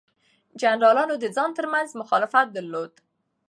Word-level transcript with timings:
جنرالانو 0.61 1.15
د 1.19 1.25
ځان 1.35 1.49
ترمنځ 1.57 1.87
مخالفت 2.01 2.47
درلود. 2.55 2.93